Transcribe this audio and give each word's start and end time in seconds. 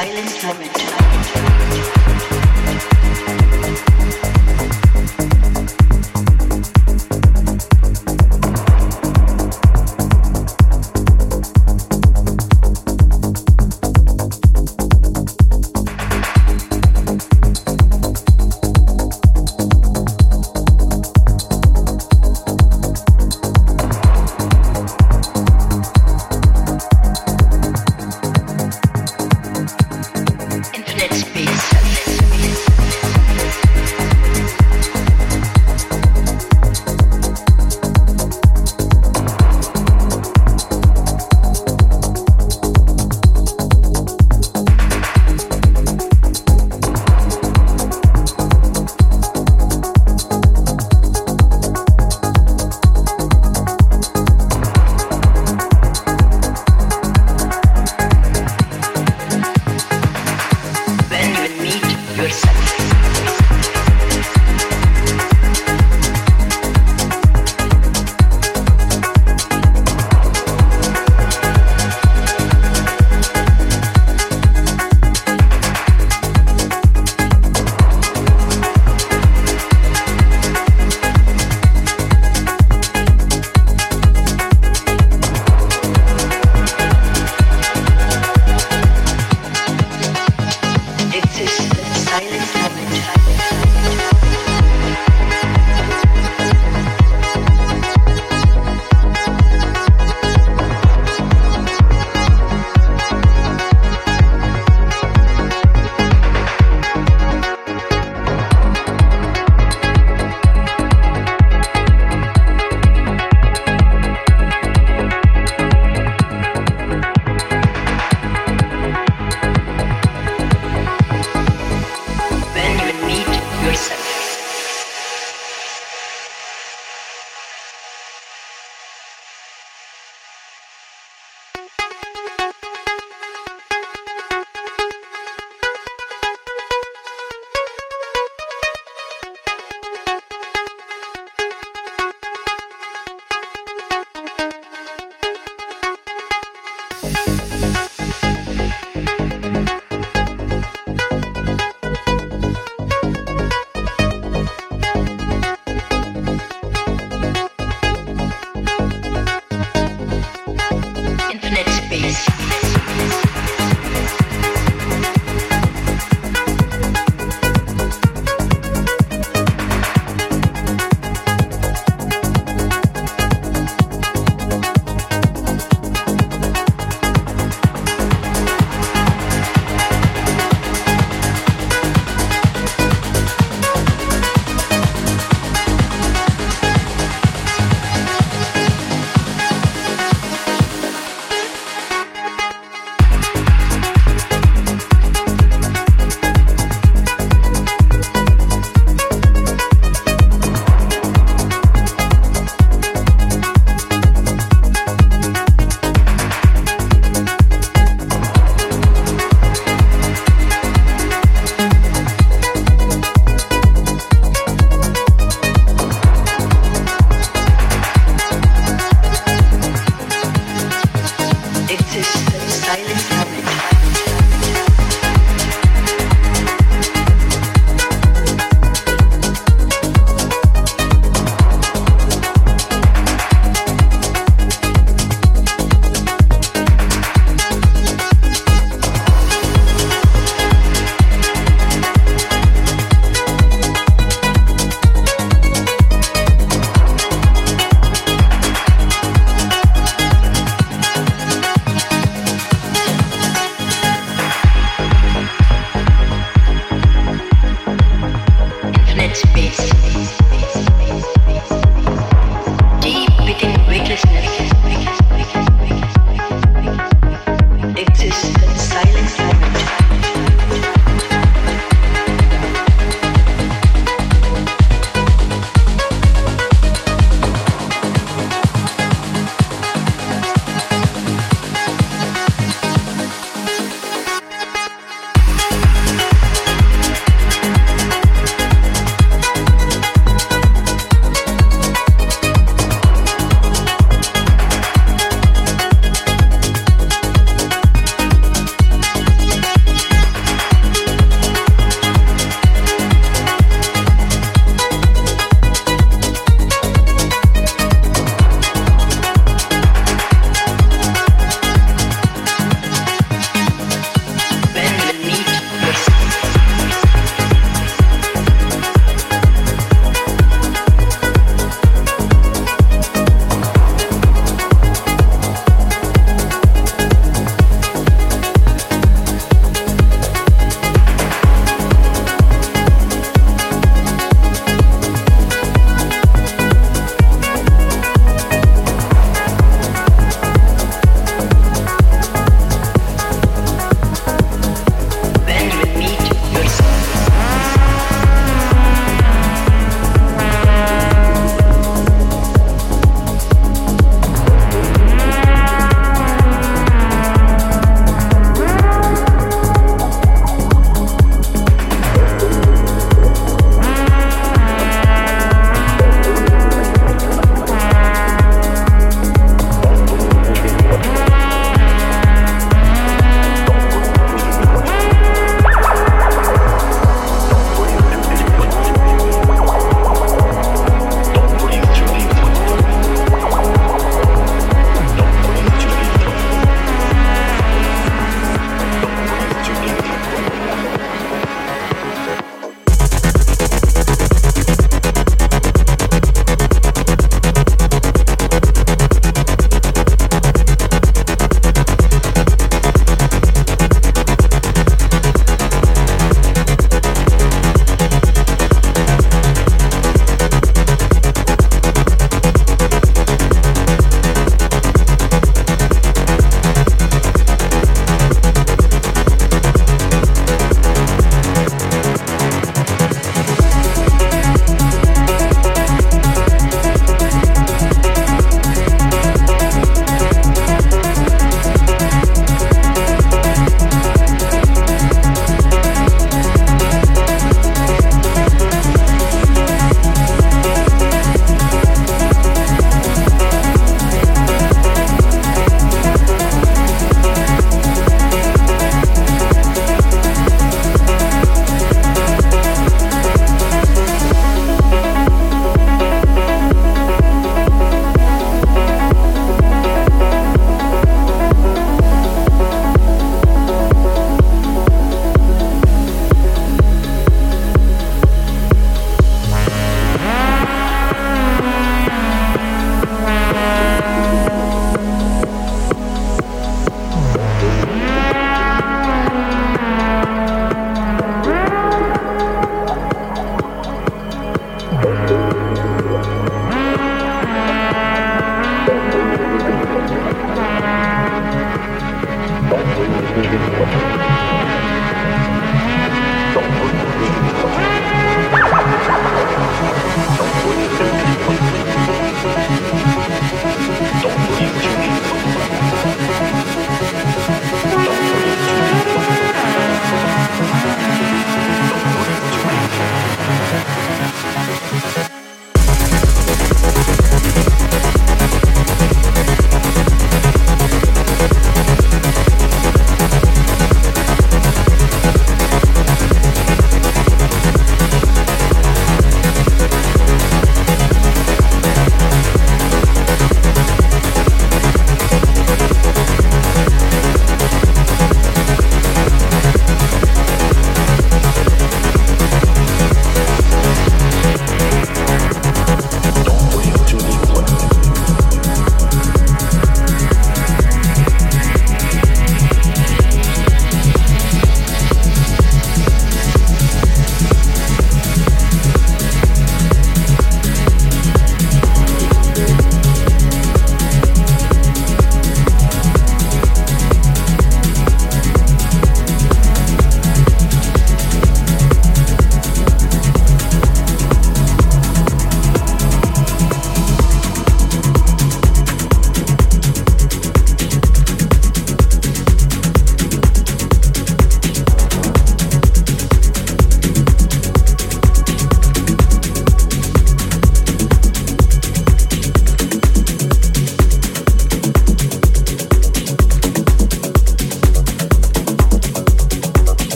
silent 0.00 0.44
moment. 0.44 0.89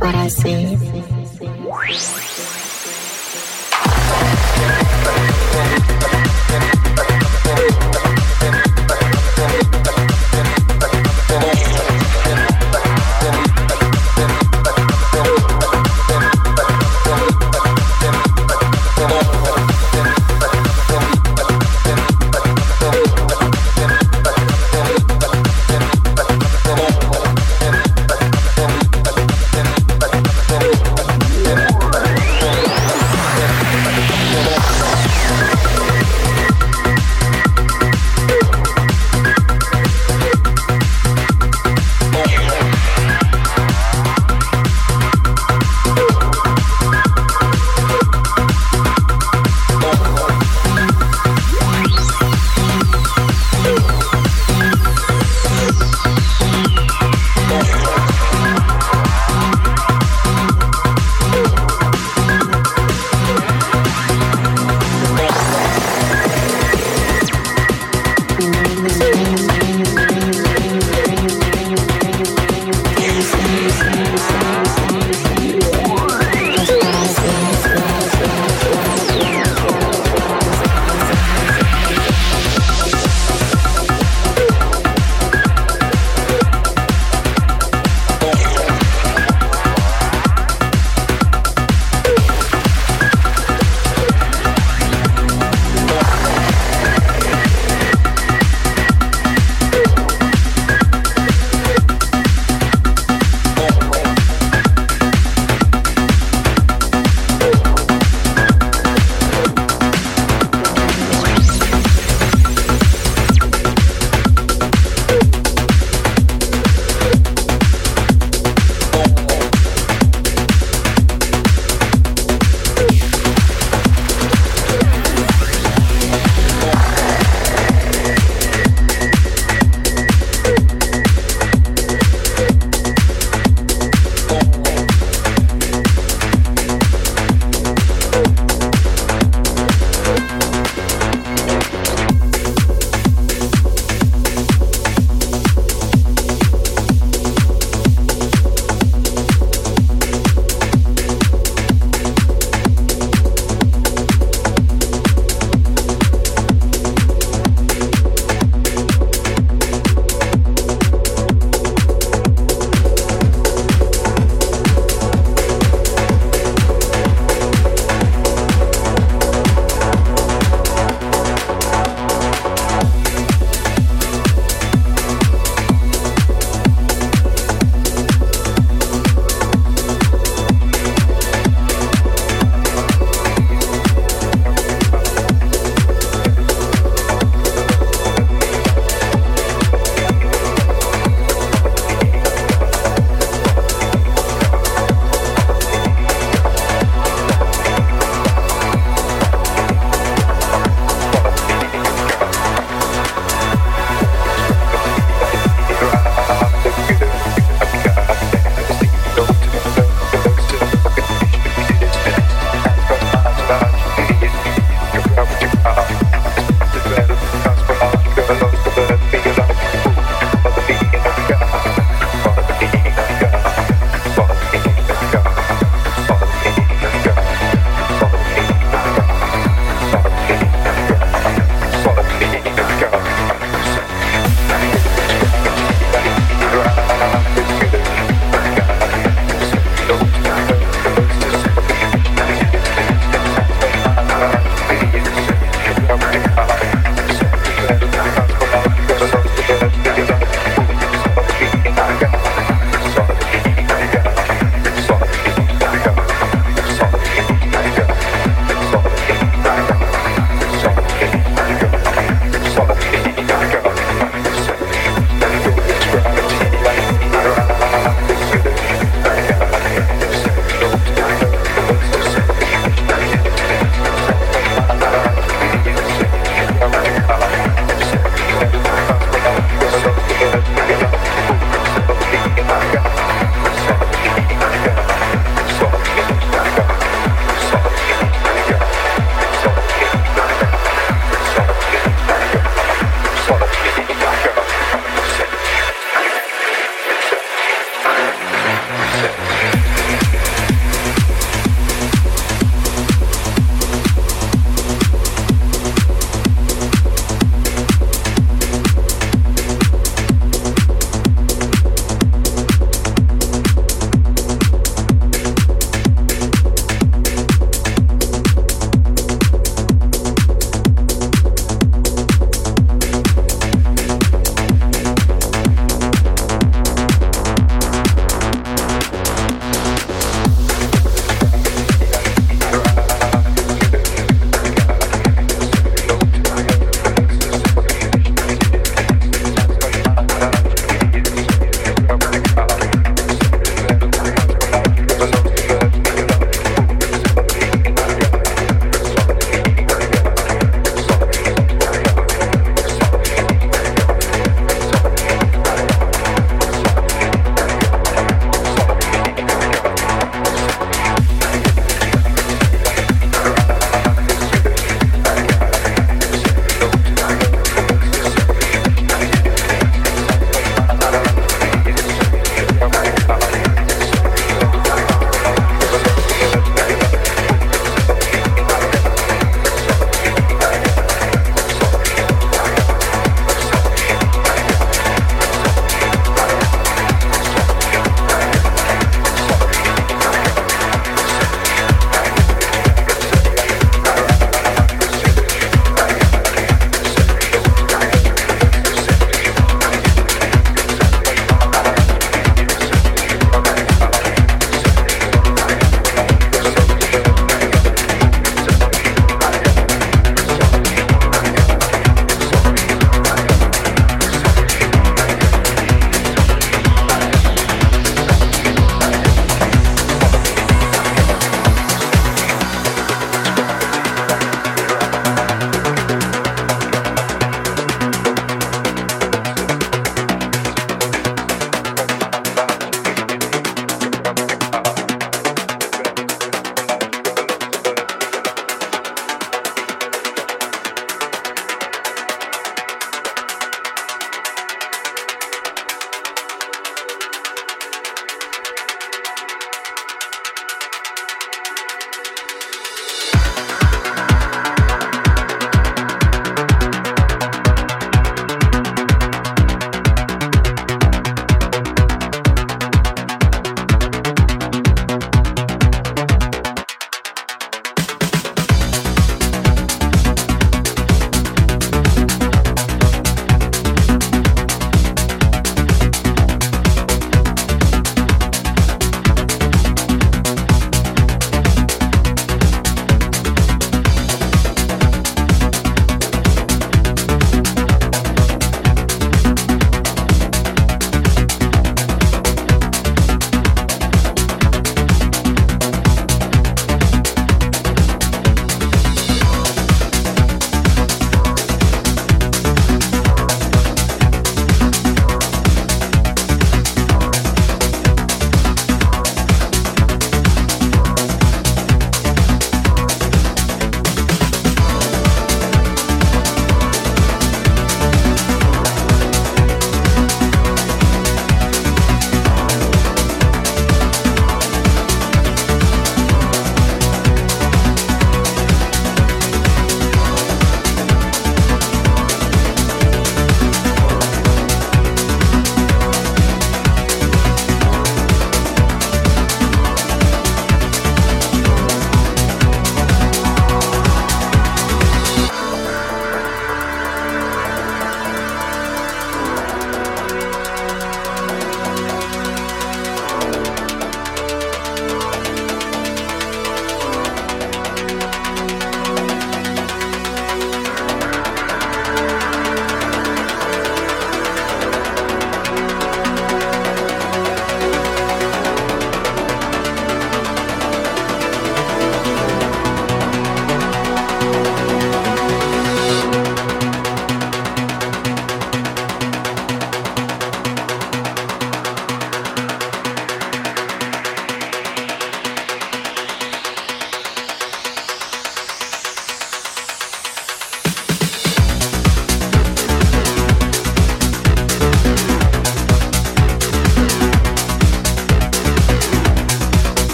what 0.00 0.14
I 0.14 0.28
see. 0.28 0.76